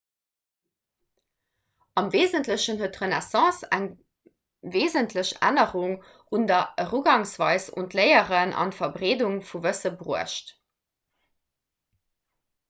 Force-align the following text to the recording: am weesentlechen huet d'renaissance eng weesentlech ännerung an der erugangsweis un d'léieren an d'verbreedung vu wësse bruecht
am 2.01 2.07
weesentlechen 2.15 2.79
huet 2.79 2.95
d'renaissance 2.95 3.69
eng 3.77 3.85
weesentlech 4.77 5.33
ännerung 5.51 5.93
an 6.39 6.49
der 6.53 6.63
erugangsweis 6.87 7.69
un 7.83 7.91
d'léieren 7.93 8.57
an 8.65 8.75
d'verbreedung 8.77 9.39
vu 9.53 9.65
wësse 9.69 9.93
bruecht 10.03 10.51